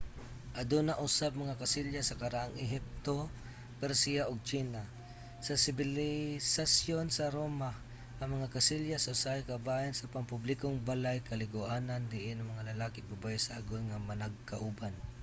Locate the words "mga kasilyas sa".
1.41-2.19